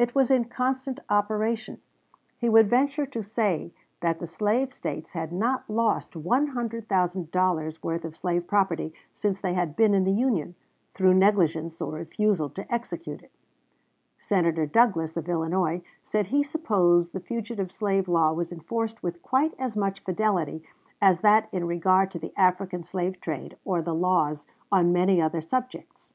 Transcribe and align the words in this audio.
It 0.00 0.16
was 0.16 0.32
in 0.32 0.46
constant 0.46 0.98
operation. 1.08 1.80
He 2.38 2.48
would 2.48 2.68
venture 2.68 3.06
to 3.06 3.22
say 3.22 3.72
that 4.00 4.18
the 4.18 4.26
slave 4.26 4.74
States 4.74 5.12
had 5.12 5.30
not 5.30 5.70
lost 5.70 6.14
$100,000 6.14 7.82
worth 7.84 8.04
of 8.04 8.16
slave 8.16 8.48
property 8.48 8.92
since 9.14 9.38
they 9.40 9.54
had 9.54 9.76
been 9.76 9.94
in 9.94 10.02
the 10.02 10.10
Union, 10.10 10.56
through 10.92 11.14
negligence 11.14 11.80
or 11.80 11.92
refusal 11.92 12.50
to 12.50 12.62
execute 12.74 13.22
it. 13.22 13.30
"Globe," 13.30 13.30
Dec. 13.30 13.30
11, 13.30 13.30
1860, 13.94 14.08
p. 14.18 14.18
52. 14.18 14.18
Senator 14.58 14.66
Douglas, 14.66 15.16
of 15.16 15.28
Illinois, 15.28 15.82
said 16.02 16.26
he 16.26 16.42
supposed 16.42 17.12
the 17.12 17.20
fugitive 17.20 17.70
slave 17.70 18.08
law 18.08 18.32
was 18.32 18.50
enforced 18.50 19.04
with 19.04 19.22
quite 19.22 19.54
as 19.56 19.76
much 19.76 20.00
fidelity 20.00 20.64
as 21.00 21.20
that 21.20 21.48
in 21.52 21.64
regard 21.64 22.10
to 22.10 22.18
the 22.18 22.34
African 22.36 22.82
slave 22.82 23.20
trade 23.20 23.56
or 23.64 23.82
the 23.82 23.94
laws 23.94 24.48
on 24.72 24.92
many 24.92 25.22
other 25.22 25.40
subjects. 25.40 26.12